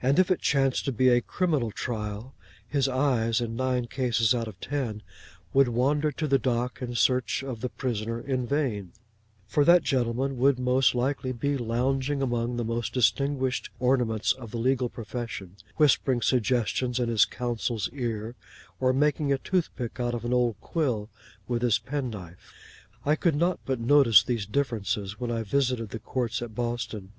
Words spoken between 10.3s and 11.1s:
would most